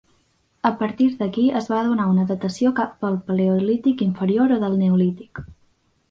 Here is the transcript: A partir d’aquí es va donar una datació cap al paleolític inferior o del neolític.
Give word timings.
A 0.69 0.77
partir 0.79 1.07
d’aquí 1.17 1.43
es 1.59 1.67
va 1.73 1.81
donar 1.89 2.07
una 2.13 2.25
datació 2.31 2.71
cap 2.79 3.05
al 3.09 3.17
paleolític 3.27 4.01
inferior 4.07 4.55
o 4.55 4.57
del 4.65 4.79
neolític. 4.85 5.43